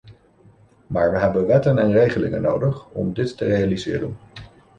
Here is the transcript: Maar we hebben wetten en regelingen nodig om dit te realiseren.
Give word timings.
Maar 0.87 1.11
we 1.11 1.17
hebben 1.19 1.47
wetten 1.47 1.77
en 1.77 1.91
regelingen 1.91 2.41
nodig 2.41 2.87
om 2.89 3.13
dit 3.13 3.37
te 3.37 3.45
realiseren. 3.45 4.17